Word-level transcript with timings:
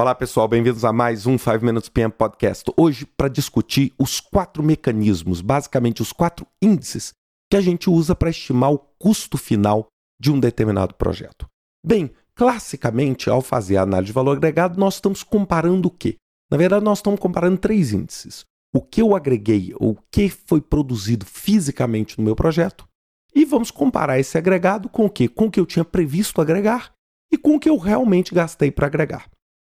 Olá 0.00 0.14
pessoal, 0.14 0.48
bem-vindos 0.48 0.82
a 0.82 0.94
mais 0.94 1.26
um 1.26 1.36
5 1.36 1.62
Minutes 1.62 1.90
PM 1.90 2.10
Podcast. 2.10 2.72
Hoje 2.74 3.04
para 3.04 3.28
discutir 3.28 3.92
os 3.98 4.18
quatro 4.18 4.62
mecanismos, 4.62 5.42
basicamente 5.42 6.00
os 6.00 6.10
quatro 6.10 6.46
índices 6.62 7.12
que 7.50 7.56
a 7.58 7.60
gente 7.60 7.90
usa 7.90 8.14
para 8.14 8.30
estimar 8.30 8.72
o 8.72 8.78
custo 8.98 9.36
final 9.36 9.88
de 10.18 10.32
um 10.32 10.40
determinado 10.40 10.94
projeto. 10.94 11.46
Bem, 11.86 12.10
classicamente, 12.34 13.28
ao 13.28 13.42
fazer 13.42 13.76
a 13.76 13.82
análise 13.82 14.06
de 14.06 14.14
valor 14.14 14.38
agregado, 14.38 14.80
nós 14.80 14.94
estamos 14.94 15.22
comparando 15.22 15.88
o 15.88 15.90
quê? 15.90 16.16
Na 16.50 16.56
verdade, 16.56 16.82
nós 16.82 17.00
estamos 17.00 17.20
comparando 17.20 17.58
três 17.58 17.92
índices. 17.92 18.46
O 18.74 18.80
que 18.80 19.02
eu 19.02 19.14
agreguei, 19.14 19.74
o 19.78 19.94
que 20.10 20.30
foi 20.30 20.62
produzido 20.62 21.26
fisicamente 21.26 22.16
no 22.16 22.24
meu 22.24 22.34
projeto, 22.34 22.88
e 23.34 23.44
vamos 23.44 23.70
comparar 23.70 24.18
esse 24.18 24.38
agregado 24.38 24.88
com 24.88 25.04
o 25.04 25.10
quê? 25.10 25.28
Com 25.28 25.44
o 25.44 25.50
que 25.50 25.60
eu 25.60 25.66
tinha 25.66 25.84
previsto 25.84 26.40
agregar 26.40 26.90
e 27.30 27.36
com 27.36 27.56
o 27.56 27.60
que 27.60 27.68
eu 27.68 27.76
realmente 27.76 28.34
gastei 28.34 28.70
para 28.70 28.86
agregar. 28.86 29.28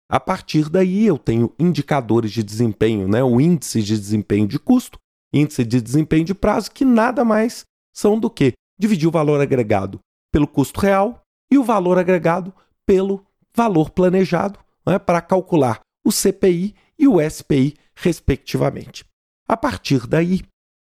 A 0.09 0.19
partir 0.19 0.69
daí, 0.69 1.05
eu 1.05 1.17
tenho 1.19 1.53
indicadores 1.59 2.31
de 2.31 2.41
desempenho, 2.41 3.07
né? 3.07 3.23
o 3.23 3.39
índice 3.39 3.83
de 3.83 3.97
desempenho 3.97 4.47
de 4.47 4.57
custo, 4.57 4.97
índice 5.31 5.63
de 5.63 5.79
desempenho 5.79 6.25
de 6.25 6.33
prazo, 6.33 6.71
que 6.71 6.83
nada 6.83 7.23
mais 7.23 7.63
são 7.93 8.19
do 8.19 8.29
que 8.29 8.53
dividir 8.79 9.07
o 9.07 9.11
valor 9.11 9.39
agregado 9.39 9.99
pelo 10.31 10.47
custo 10.47 10.79
real 10.79 11.21
e 11.51 11.57
o 11.57 11.63
valor 11.63 11.99
agregado 11.99 12.53
pelo 12.85 13.23
valor 13.55 13.91
planejado 13.91 14.59
né, 14.85 14.97
para 14.97 15.21
calcular 15.21 15.79
o 16.03 16.11
CPI 16.11 16.73
e 16.97 17.07
o 17.07 17.17
SPI, 17.29 17.75
respectivamente. 17.95 19.05
A 19.47 19.55
partir 19.55 20.07
daí, 20.07 20.41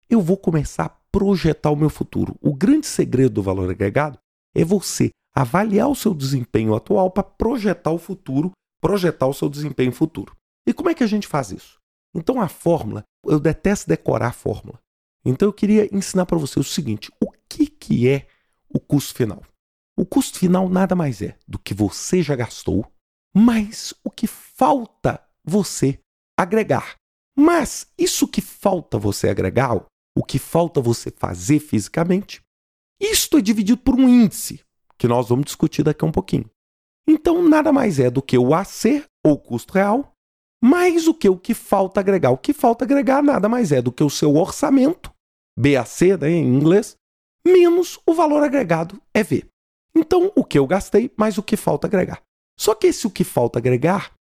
eu 0.09 0.19
vou 0.19 0.37
começar 0.37 0.85
a 0.85 0.95
projetar 1.11 1.69
o 1.69 1.75
meu 1.75 1.89
futuro. 1.89 2.35
O 2.41 2.55
grande 2.55 2.87
segredo 2.87 3.35
do 3.35 3.43
valor 3.43 3.69
agregado 3.69 4.17
é 4.55 4.63
você 4.63 5.09
avaliar 5.35 5.89
o 5.89 5.95
seu 5.95 6.13
desempenho 6.13 6.75
atual 6.75 7.09
para 7.11 7.23
projetar 7.23 7.91
o 7.91 7.97
futuro, 7.97 8.51
projetar 8.81 9.27
o 9.27 9.33
seu 9.33 9.47
desempenho 9.47 9.93
futuro. 9.93 10.35
E 10.67 10.73
como 10.73 10.89
é 10.89 10.93
que 10.93 11.03
a 11.03 11.07
gente 11.07 11.27
faz 11.27 11.51
isso? 11.51 11.79
Então 12.13 12.41
a 12.41 12.49
fórmula, 12.49 13.05
eu 13.23 13.39
detesto 13.39 13.87
decorar 13.87 14.27
a 14.27 14.33
fórmula. 14.33 14.79
Então 15.23 15.47
eu 15.47 15.53
queria 15.53 15.87
ensinar 15.95 16.25
para 16.25 16.37
você 16.37 16.59
o 16.59 16.63
seguinte: 16.63 17.11
o 17.23 17.31
que, 17.47 17.67
que 17.67 18.09
é 18.09 18.27
o 18.69 18.79
custo 18.79 19.13
final? 19.13 19.43
O 19.97 20.05
custo 20.05 20.39
final 20.39 20.67
nada 20.67 20.95
mais 20.95 21.21
é 21.21 21.37
do 21.47 21.59
que 21.59 21.73
você 21.73 22.23
já 22.23 22.35
gastou, 22.35 22.91
mais 23.33 23.93
o 24.03 24.09
que 24.09 24.27
falta 24.27 25.23
você 25.43 25.99
agregar. 26.37 26.95
Mas 27.35 27.87
isso 27.97 28.27
que 28.27 28.41
falta 28.41 28.97
você 28.97 29.29
agregar, 29.29 29.85
o 30.17 30.23
que 30.23 30.39
falta 30.39 30.81
você 30.81 31.11
fazer 31.11 31.59
fisicamente, 31.59 32.41
isto 32.99 33.37
é 33.37 33.41
dividido 33.41 33.81
por 33.81 33.95
um 33.95 34.07
índice, 34.07 34.61
que 34.97 35.07
nós 35.07 35.29
vamos 35.29 35.45
discutir 35.45 35.83
daqui 35.83 36.03
a 36.03 36.07
um 36.07 36.11
pouquinho. 36.11 36.49
Então, 37.11 37.43
nada 37.43 37.73
mais 37.73 37.99
é 37.99 38.09
do 38.09 38.21
que 38.21 38.37
o 38.37 38.53
AC, 38.55 39.03
ou 39.25 39.37
custo 39.37 39.73
real, 39.73 40.13
mais 40.63 41.07
o 41.07 41.13
que 41.13 41.27
o 41.27 41.37
que 41.37 41.53
falta 41.53 41.99
agregar. 41.99 42.31
O 42.31 42.37
que 42.37 42.53
falta 42.53 42.85
agregar 42.85 43.21
nada 43.21 43.49
mais 43.49 43.73
é 43.73 43.81
do 43.81 43.91
que 43.91 44.01
o 44.01 44.09
seu 44.09 44.37
orçamento, 44.37 45.11
BAC 45.59 46.17
né, 46.21 46.29
em 46.29 46.45
inglês, 46.45 46.95
menos 47.45 47.99
o 48.07 48.13
valor 48.13 48.41
agregado, 48.43 49.01
EV. 49.13 49.43
Então, 49.93 50.31
o 50.35 50.45
que 50.45 50.57
eu 50.57 50.65
gastei, 50.65 51.11
mais 51.17 51.37
o 51.37 51.43
que 51.43 51.57
falta 51.57 51.85
agregar. 51.85 52.21
Só 52.57 52.73
que 52.73 52.87
esse 52.87 53.05
o 53.05 53.11
que 53.11 53.25
falta 53.25 53.59
agregar, 53.59 54.13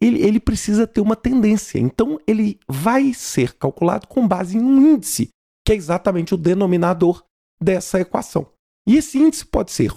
ele, 0.00 0.22
ele 0.22 0.38
precisa 0.38 0.86
ter 0.86 1.00
uma 1.00 1.16
tendência. 1.16 1.80
Então, 1.80 2.20
ele 2.24 2.60
vai 2.68 3.12
ser 3.12 3.54
calculado 3.54 4.06
com 4.06 4.28
base 4.28 4.56
em 4.56 4.60
um 4.60 4.94
índice, 4.94 5.30
que 5.66 5.72
é 5.72 5.74
exatamente 5.74 6.34
o 6.34 6.38
denominador 6.38 7.24
dessa 7.60 8.00
equação. 8.00 8.46
E 8.86 8.96
esse 8.96 9.18
índice 9.18 9.44
pode 9.44 9.72
ser 9.72 9.92
1. 9.92 9.96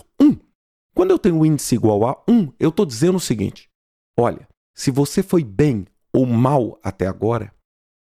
Quando 0.93 1.11
eu 1.11 1.19
tenho 1.19 1.35
um 1.35 1.45
índice 1.45 1.75
igual 1.75 2.05
a 2.05 2.21
1, 2.27 2.53
eu 2.59 2.69
estou 2.69 2.85
dizendo 2.85 3.15
o 3.17 3.21
seguinte: 3.21 3.69
olha, 4.17 4.47
se 4.75 4.91
você 4.91 5.23
foi 5.23 5.43
bem 5.43 5.85
ou 6.13 6.25
mal 6.25 6.79
até 6.83 7.07
agora, 7.07 7.53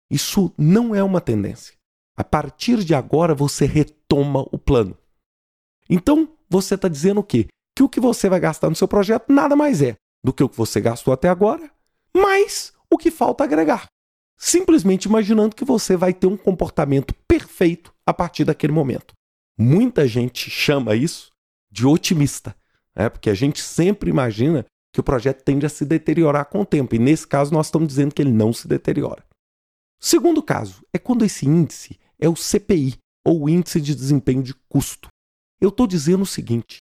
isso 0.09 0.53
não 0.57 0.93
é 0.93 1.03
uma 1.03 1.21
tendência. 1.21 1.75
A 2.15 2.23
partir 2.23 2.83
de 2.83 2.93
agora 2.93 3.33
você 3.33 3.65
retoma 3.65 4.47
o 4.51 4.57
plano. 4.57 4.97
Então, 5.89 6.29
você 6.49 6.75
está 6.75 6.87
dizendo 6.87 7.19
o 7.19 7.23
quê? 7.23 7.47
Que 7.75 7.83
o 7.83 7.89
que 7.89 7.99
você 7.99 8.29
vai 8.29 8.39
gastar 8.39 8.69
no 8.69 8.75
seu 8.75 8.87
projeto 8.87 9.31
nada 9.31 9.55
mais 9.55 9.81
é 9.81 9.95
do 10.23 10.31
que 10.31 10.43
o 10.43 10.49
que 10.49 10.57
você 10.57 10.79
gastou 10.79 11.13
até 11.13 11.27
agora, 11.27 11.69
mais 12.15 12.71
o 12.89 12.97
que 12.97 13.09
falta 13.09 13.43
agregar. 13.43 13.87
Simplesmente 14.37 15.05
imaginando 15.05 15.55
que 15.55 15.65
você 15.65 15.97
vai 15.97 16.13
ter 16.13 16.27
um 16.27 16.37
comportamento 16.37 17.13
perfeito 17.27 17.93
a 18.05 18.13
partir 18.13 18.45
daquele 18.45 18.73
momento. 18.73 19.13
Muita 19.57 20.07
gente 20.07 20.49
chama 20.49 20.95
isso 20.95 21.31
de 21.71 21.87
otimista, 21.87 22.55
né? 22.95 23.09
porque 23.09 23.29
a 23.29 23.33
gente 23.33 23.61
sempre 23.61 24.09
imagina 24.09 24.65
que 24.93 24.99
o 24.99 25.03
projeto 25.03 25.43
tende 25.43 25.65
a 25.65 25.69
se 25.69 25.85
deteriorar 25.85 26.45
com 26.45 26.61
o 26.61 26.65
tempo. 26.65 26.95
E 26.95 26.99
nesse 26.99 27.27
caso, 27.27 27.53
nós 27.53 27.67
estamos 27.67 27.87
dizendo 27.87 28.13
que 28.13 28.21
ele 28.21 28.31
não 28.31 28.53
se 28.53 28.67
deteriora. 28.67 29.25
Segundo 29.99 30.43
caso 30.43 30.85
é 30.93 30.99
quando 30.99 31.25
esse 31.25 31.47
índice 31.47 31.99
é 32.19 32.29
o 32.29 32.35
CPI, 32.35 32.97
ou 33.25 33.49
Índice 33.49 33.79
de 33.79 33.95
Desempenho 33.95 34.43
de 34.43 34.53
Custo. 34.67 35.07
Eu 35.61 35.69
estou 35.69 35.87
dizendo 35.87 36.23
o 36.23 36.27
seguinte: 36.27 36.79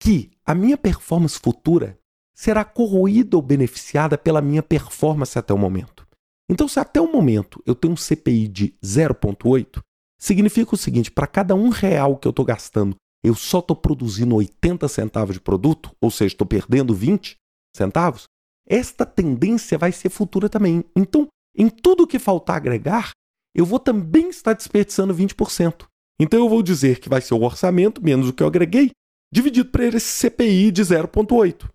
que 0.00 0.30
a 0.44 0.54
minha 0.54 0.76
performance 0.76 1.38
futura 1.38 1.98
será 2.34 2.64
corroída 2.64 3.36
ou 3.36 3.42
beneficiada 3.42 4.16
pela 4.18 4.40
minha 4.40 4.62
performance 4.62 5.38
até 5.38 5.52
o 5.52 5.58
momento. 5.58 6.06
Então, 6.50 6.68
se 6.68 6.78
até 6.78 7.00
o 7.00 7.10
momento 7.10 7.62
eu 7.66 7.74
tenho 7.74 7.94
um 7.94 7.96
CPI 7.96 8.48
de 8.48 8.74
0,8, 8.82 9.80
significa 10.18 10.74
o 10.74 10.78
seguinte: 10.78 11.10
para 11.10 11.26
cada 11.26 11.54
um 11.54 11.68
real 11.68 12.16
que 12.16 12.28
eu 12.28 12.30
estou 12.30 12.44
gastando, 12.44 12.96
eu 13.24 13.34
só 13.34 13.58
estou 13.58 13.76
produzindo 13.76 14.34
80 14.36 14.86
centavos 14.88 15.34
de 15.34 15.40
produto, 15.40 15.90
ou 16.00 16.10
seja, 16.10 16.34
estou 16.34 16.46
perdendo 16.46 16.94
20 16.94 17.36
centavos, 17.76 18.24
esta 18.66 19.04
tendência 19.04 19.78
vai 19.78 19.92
ser 19.92 20.10
futura 20.10 20.48
também. 20.48 20.84
Então, 20.94 21.26
em 21.56 21.68
tudo 21.68 22.06
que 22.06 22.18
faltar 22.18 22.56
agregar, 22.56 23.10
eu 23.54 23.64
vou 23.64 23.78
também 23.78 24.28
estar 24.28 24.52
desperdiçando 24.52 25.14
20%. 25.14 25.86
Então 26.20 26.38
eu 26.38 26.48
vou 26.48 26.62
dizer 26.62 27.00
que 27.00 27.08
vai 27.08 27.20
ser 27.20 27.34
o 27.34 27.42
orçamento 27.42 28.02
menos 28.02 28.28
o 28.28 28.32
que 28.32 28.42
eu 28.42 28.46
agreguei, 28.46 28.90
dividido 29.32 29.70
por 29.70 29.80
esse 29.80 30.00
CPI 30.00 30.70
de 30.70 30.82
0,8. 30.82 31.68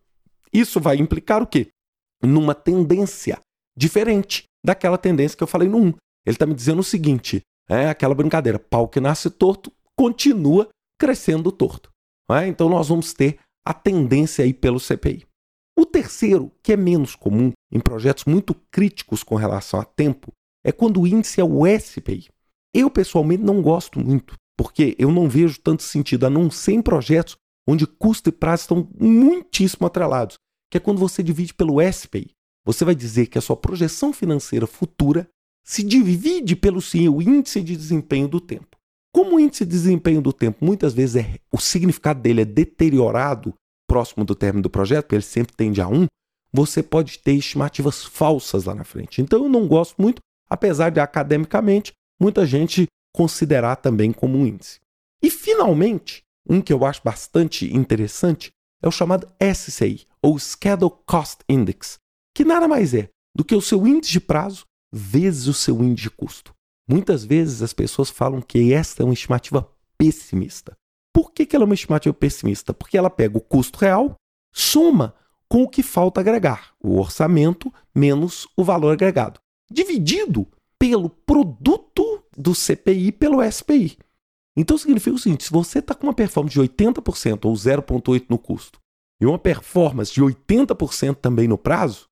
Isso 0.52 0.80
vai 0.80 0.98
implicar 0.98 1.42
o 1.42 1.48
quê? 1.48 1.70
Numa 2.22 2.54
tendência 2.54 3.40
diferente 3.76 4.44
daquela 4.64 4.98
tendência 4.98 5.38
que 5.38 5.44
eu 5.44 5.48
falei 5.48 5.68
no 5.68 5.78
1. 5.78 5.88
Ele 5.88 5.96
está 6.28 6.46
me 6.46 6.54
dizendo 6.54 6.80
o 6.80 6.84
seguinte: 6.84 7.42
é 7.70 7.90
aquela 7.90 8.16
brincadeira, 8.16 8.60
pau 8.60 8.88
que 8.88 9.00
nasce 9.00 9.30
torto 9.30 9.72
continua 9.98 10.70
crescendo 11.04 11.52
torto. 11.52 11.92
É? 12.32 12.48
Então 12.48 12.70
nós 12.70 12.88
vamos 12.88 13.12
ter 13.12 13.38
a 13.66 13.74
tendência 13.74 14.46
aí 14.46 14.54
pelo 14.54 14.80
CPI. 14.80 15.26
O 15.78 15.86
terceiro, 15.86 16.50
que 16.64 16.72
é 16.72 16.78
menos 16.78 17.14
comum 17.14 17.52
em 17.70 17.80
projetos 17.82 18.24
muito 18.24 18.56
críticos 18.72 19.22
com 19.22 19.36
relação 19.36 19.82
a 19.82 19.84
tempo, 19.84 20.32
é 20.64 20.72
quando 20.72 21.02
o 21.02 21.08
índice 21.08 21.42
é 21.42 21.44
o 21.44 21.64
SPI. 21.78 22.30
Eu, 22.74 22.90
pessoalmente, 22.90 23.44
não 23.44 23.62
gosto 23.62 24.00
muito, 24.00 24.36
porque 24.58 24.96
eu 24.98 25.12
não 25.12 25.28
vejo 25.28 25.60
tanto 25.60 25.84
sentido, 25.84 26.26
a 26.26 26.30
não 26.30 26.50
ser 26.50 26.72
em 26.72 26.82
projetos 26.82 27.36
onde 27.68 27.86
custo 27.86 28.30
e 28.30 28.32
prazo 28.32 28.62
estão 28.62 28.90
muitíssimo 28.98 29.86
atrelados, 29.86 30.38
que 30.72 30.78
é 30.78 30.80
quando 30.80 31.00
você 31.00 31.22
divide 31.22 31.54
pelo 31.54 31.82
SPI. 31.82 32.32
Você 32.66 32.86
vai 32.86 32.96
dizer 32.96 33.28
que 33.28 33.38
a 33.38 33.42
sua 33.42 33.58
projeção 33.58 34.14
financeira 34.14 34.66
futura 34.66 35.28
se 35.66 35.84
divide 35.84 36.56
pelo 36.56 36.82
seu 36.82 37.22
índice 37.22 37.62
de 37.62 37.76
desempenho 37.76 38.30
do 38.30 38.40
tempo. 38.40 38.73
Como 39.14 39.36
o 39.36 39.40
índice 39.40 39.64
de 39.64 39.72
desempenho 39.72 40.22
do 40.22 40.34
tempo 40.34 40.66
muitas 40.66 40.94
vezes 40.94 41.18
é, 41.18 41.40
o 41.52 41.60
significado 41.60 42.20
dele 42.20 42.42
é 42.42 42.46
deteriorado 42.46 43.54
próximo 43.88 44.26
do 44.26 44.34
término 44.34 44.64
do 44.64 44.70
projeto, 44.72 45.04
porque 45.04 45.16
ele 45.16 45.22
sempre 45.22 45.56
tende 45.56 45.80
a 45.80 45.88
1, 45.88 46.08
você 46.52 46.82
pode 46.82 47.20
ter 47.20 47.34
estimativas 47.34 48.04
falsas 48.04 48.64
lá 48.66 48.74
na 48.74 48.84
frente. 48.84 49.22
Então 49.22 49.44
eu 49.44 49.50
não 49.50 49.68
gosto 49.68 50.02
muito, 50.02 50.20
apesar 50.50 50.90
de 50.90 51.00
academicamente 51.00 51.92
muita 52.20 52.46
gente 52.46 52.88
considerar 53.14 53.76
também 53.76 54.12
como 54.12 54.38
um 54.38 54.48
índice. 54.48 54.80
E 55.22 55.30
finalmente, 55.30 56.24
um 56.50 56.60
que 56.60 56.74
eu 56.74 56.84
acho 56.84 57.02
bastante 57.04 57.72
interessante 57.72 58.50
é 58.82 58.88
o 58.88 58.92
chamado 58.92 59.32
SCI, 59.40 60.06
ou 60.22 60.38
Schedule 60.40 60.92
Cost 61.06 61.42
Index, 61.48 61.98
que 62.36 62.44
nada 62.44 62.68
mais 62.68 62.94
é 62.94 63.10
do 63.36 63.46
que 63.46 63.56
o 63.56 63.62
seu 63.62 63.86
índice 63.88 64.12
de 64.12 64.20
prazo 64.20 64.66
vezes 64.92 65.48
o 65.48 65.54
seu 65.54 65.82
índice 65.84 66.04
de 66.04 66.10
custo. 66.10 66.53
Muitas 66.88 67.24
vezes 67.24 67.62
as 67.62 67.74
pessoas 67.74 68.10
falam 68.10 68.42
que 68.42 68.74
esta 68.74 69.04
é 69.04 69.06
uma 69.06 69.14
estimativa 69.14 69.70
pessimista. 69.98 70.74
Por 71.14 71.32
que, 71.32 71.46
que 71.46 71.56
ela 71.56 71.64
é 71.64 71.68
uma 71.68 71.76
estimativa 71.76 72.14
pessimista? 72.14 72.74
Porque 72.74 72.98
ela 72.98 73.10
pega 73.10 73.38
o 73.38 73.42
custo 73.42 73.80
real, 73.80 74.16
soma 74.54 75.16
com 75.48 75.64
o 75.64 75.70
que 75.70 75.84
falta 75.84 76.20
agregar, 76.20 76.74
o 76.82 77.00
orçamento 77.00 77.72
menos 77.94 78.48
o 78.58 78.64
valor 78.64 78.92
agregado, 78.92 79.40
dividido 79.72 80.48
pelo 80.80 81.10
produto 81.10 82.24
do 82.36 82.56
CPI 82.56 83.12
pelo 83.12 83.40
SPI. 83.50 83.98
Então 84.58 84.78
significa 84.78 85.16
o 85.16 85.20
seguinte: 85.20 85.46
se 85.46 85.52
você 85.52 85.80
está 85.80 85.94
com 85.94 86.08
uma 86.08 86.14
performance 86.14 86.54
de 86.54 86.62
80% 86.62 87.46
ou 87.46 87.54
0,8% 87.54 88.26
no 88.30 88.38
custo 88.38 88.80
e 89.22 89.26
uma 89.26 89.40
performance 89.40 90.12
de 90.12 90.22
80% 90.22 91.16
também 91.16 91.48
no 91.48 91.58
prazo, 91.58 92.08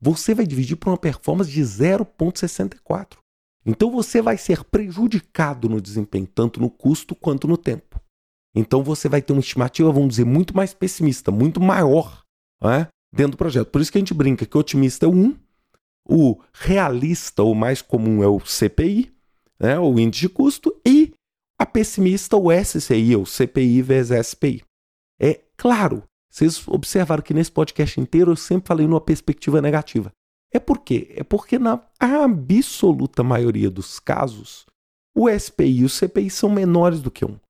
você 0.00 0.34
vai 0.34 0.46
dividir 0.46 0.76
por 0.76 0.90
uma 0.90 0.98
performance 0.98 1.50
de 1.50 1.60
0,64. 1.60 3.18
Então 3.64 3.90
você 3.90 4.22
vai 4.22 4.38
ser 4.38 4.64
prejudicado 4.64 5.68
no 5.68 5.80
desempenho, 5.80 6.26
tanto 6.26 6.60
no 6.60 6.70
custo 6.70 7.14
quanto 7.14 7.46
no 7.46 7.56
tempo. 7.56 8.00
Então 8.54 8.82
você 8.82 9.08
vai 9.08 9.20
ter 9.20 9.32
uma 9.32 9.40
estimativa, 9.40 9.92
vamos 9.92 10.10
dizer, 10.10 10.24
muito 10.24 10.56
mais 10.56 10.72
pessimista, 10.72 11.30
muito 11.30 11.60
maior, 11.60 12.24
né? 12.62 12.88
dentro 13.12 13.32
do 13.32 13.38
projeto. 13.38 13.68
Por 13.68 13.80
isso 13.80 13.90
que 13.90 13.98
a 13.98 14.00
gente 14.00 14.14
brinca 14.14 14.46
que 14.46 14.56
o 14.56 14.60
otimista 14.60 15.06
é 15.06 15.08
o 15.08 15.12
1, 15.12 15.36
o 16.08 16.40
realista, 16.52 17.42
o 17.42 17.54
mais 17.54 17.82
comum, 17.82 18.22
é 18.22 18.26
o 18.26 18.40
CPI, 18.40 19.12
né, 19.60 19.78
o 19.78 19.98
índice 19.98 20.22
de 20.22 20.28
custo, 20.28 20.74
e 20.86 21.12
a 21.58 21.66
pessimista, 21.66 22.36
o 22.36 22.50
SCI, 22.52 23.16
o 23.16 23.26
CPI 23.26 23.82
vezes 23.82 24.28
SPI. 24.28 24.62
É 25.20 25.40
claro, 25.56 26.04
vocês 26.30 26.66
observaram 26.68 27.22
que 27.22 27.34
nesse 27.34 27.50
podcast 27.50 28.00
inteiro 28.00 28.32
eu 28.32 28.36
sempre 28.36 28.68
falei 28.68 28.86
numa 28.86 29.00
perspectiva 29.00 29.60
negativa. 29.60 30.12
É 30.52 30.58
por 30.58 30.78
quê? 30.78 31.12
É 31.16 31.22
porque 31.22 31.58
na 31.58 31.80
absoluta 31.98 33.22
maioria 33.22 33.70
dos 33.70 34.00
casos, 34.00 34.64
o 35.14 35.28
SPI 35.28 35.80
e 35.80 35.84
o 35.84 35.88
CPI 35.88 36.30
são 36.30 36.48
menores 36.48 37.00
do 37.00 37.10
que 37.10 37.24
um. 37.24 37.32
Ou 37.32 37.40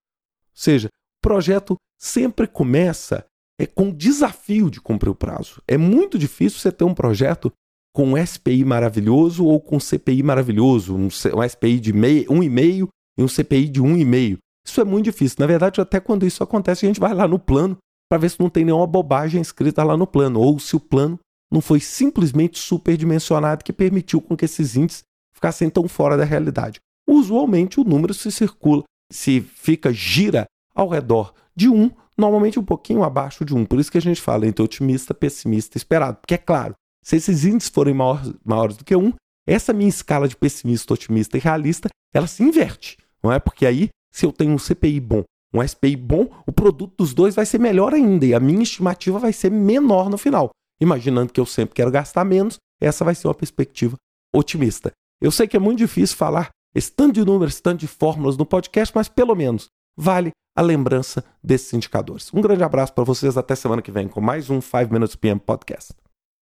seja, 0.54 0.88
o 0.88 1.22
projeto 1.22 1.76
sempre 2.00 2.46
começa 2.46 3.24
é, 3.60 3.66
com 3.66 3.92
desafio 3.92 4.70
de 4.70 4.80
cumprir 4.80 5.10
o 5.10 5.14
prazo. 5.14 5.62
É 5.66 5.76
muito 5.76 6.18
difícil 6.18 6.58
você 6.58 6.72
ter 6.72 6.84
um 6.84 6.94
projeto 6.94 7.52
com 7.94 8.12
um 8.12 8.26
SPI 8.26 8.64
maravilhoso 8.64 9.44
ou 9.44 9.60
com 9.60 9.76
um 9.76 9.80
CPI 9.80 10.22
maravilhoso, 10.22 10.94
um, 10.94 11.06
um 11.06 11.48
SPI 11.48 11.80
de 11.80 11.92
1,5 11.92 12.88
e 13.18 13.22
um 13.22 13.28
CPI 13.28 13.68
de 13.68 13.82
1,5. 13.82 14.38
Isso 14.66 14.80
é 14.80 14.84
muito 14.84 15.06
difícil. 15.06 15.36
Na 15.40 15.46
verdade, 15.46 15.80
até 15.80 15.98
quando 15.98 16.26
isso 16.26 16.42
acontece, 16.42 16.84
a 16.84 16.88
gente 16.88 17.00
vai 17.00 17.14
lá 17.14 17.26
no 17.26 17.38
plano 17.38 17.76
para 18.10 18.18
ver 18.18 18.30
se 18.30 18.40
não 18.40 18.48
tem 18.48 18.64
nenhuma 18.64 18.86
bobagem 18.86 19.40
escrita 19.40 19.82
lá 19.82 19.96
no 19.96 20.06
plano, 20.06 20.40
ou 20.40 20.58
se 20.58 20.76
o 20.76 20.80
plano 20.80 21.18
não 21.50 21.60
foi 21.60 21.80
simplesmente 21.80 22.58
superdimensionado 22.58 23.64
que 23.64 23.72
permitiu 23.72 24.20
com 24.20 24.36
que 24.36 24.44
esses 24.44 24.76
índices 24.76 25.02
ficassem 25.32 25.70
tão 25.70 25.88
fora 25.88 26.16
da 26.16 26.24
realidade. 26.24 26.80
Usualmente 27.06 27.80
o 27.80 27.84
número 27.84 28.12
se 28.12 28.30
circula, 28.30 28.82
se 29.10 29.40
fica, 29.40 29.92
gira 29.92 30.44
ao 30.74 30.88
redor 30.88 31.32
de 31.56 31.68
1, 31.68 31.90
normalmente 32.16 32.58
um 32.58 32.64
pouquinho 32.64 33.02
abaixo 33.02 33.44
de 33.44 33.54
1. 33.54 33.64
Por 33.64 33.80
isso 33.80 33.90
que 33.90 33.98
a 33.98 34.02
gente 34.02 34.20
fala 34.20 34.46
entre 34.46 34.62
otimista, 34.62 35.14
pessimista 35.14 35.78
esperado. 35.78 36.18
Porque 36.20 36.34
é 36.34 36.38
claro, 36.38 36.74
se 37.02 37.16
esses 37.16 37.44
índices 37.44 37.70
forem 37.70 37.94
maiores, 37.94 38.32
maiores 38.44 38.76
do 38.76 38.84
que 38.84 38.94
1, 38.94 39.12
essa 39.46 39.72
minha 39.72 39.88
escala 39.88 40.28
de 40.28 40.36
pessimista, 40.36 40.92
otimista 40.92 41.38
e 41.38 41.40
realista, 41.40 41.88
ela 42.12 42.26
se 42.26 42.42
inverte. 42.42 42.98
Não 43.22 43.32
é? 43.32 43.38
Porque 43.38 43.64
aí, 43.64 43.88
se 44.12 44.26
eu 44.26 44.32
tenho 44.32 44.52
um 44.52 44.58
CPI 44.58 45.00
bom, 45.00 45.24
um 45.54 45.66
SPI 45.66 45.96
bom, 45.96 46.28
o 46.46 46.52
produto 46.52 46.94
dos 46.98 47.14
dois 47.14 47.34
vai 47.34 47.46
ser 47.46 47.58
melhor 47.58 47.94
ainda 47.94 48.26
e 48.26 48.34
a 48.34 48.40
minha 48.40 48.62
estimativa 48.62 49.18
vai 49.18 49.32
ser 49.32 49.50
menor 49.50 50.10
no 50.10 50.18
final. 50.18 50.50
Imaginando 50.80 51.32
que 51.32 51.40
eu 51.40 51.46
sempre 51.46 51.74
quero 51.74 51.90
gastar 51.90 52.24
menos, 52.24 52.58
essa 52.80 53.04
vai 53.04 53.14
ser 53.14 53.28
uma 53.28 53.34
perspectiva 53.34 53.96
otimista. 54.34 54.92
Eu 55.20 55.30
sei 55.30 55.48
que 55.48 55.56
é 55.56 55.60
muito 55.60 55.78
difícil 55.78 56.16
falar 56.16 56.50
esse 56.74 56.92
tanto 56.92 57.14
de 57.14 57.24
números, 57.24 57.54
esse 57.54 57.62
tanto 57.62 57.80
de 57.80 57.86
fórmulas 57.86 58.36
no 58.36 58.46
podcast, 58.46 58.94
mas 58.94 59.08
pelo 59.08 59.34
menos 59.34 59.68
vale 59.96 60.30
a 60.56 60.62
lembrança 60.62 61.24
desses 61.42 61.72
indicadores. 61.72 62.32
Um 62.32 62.40
grande 62.40 62.62
abraço 62.62 62.92
para 62.92 63.04
vocês, 63.04 63.36
até 63.36 63.54
semana 63.54 63.82
que 63.82 63.90
vem 63.90 64.08
com 64.08 64.20
mais 64.20 64.50
um 64.50 64.60
5 64.60 64.92
Minutes 64.92 65.16
PM 65.16 65.40
Podcast. 65.40 65.94